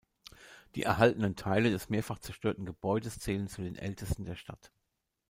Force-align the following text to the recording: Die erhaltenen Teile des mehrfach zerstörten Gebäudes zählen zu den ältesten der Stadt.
Die 0.73 0.81
erhaltenen 0.81 1.35
Teile 1.35 1.69
des 1.69 1.89
mehrfach 1.89 2.17
zerstörten 2.17 2.65
Gebäudes 2.65 3.19
zählen 3.19 3.47
zu 3.47 3.61
den 3.61 3.75
ältesten 3.75 4.25
der 4.25 4.35
Stadt. 4.35 4.71